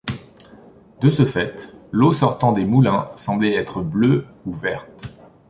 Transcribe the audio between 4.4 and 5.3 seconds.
ou verte.